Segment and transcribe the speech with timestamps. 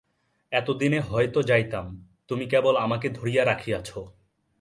[0.51, 1.85] এতদিনে হয়তো যাইতাম,
[2.29, 3.89] তুমি কেবল আমাকে ধরিয়া রাখিয়াছ।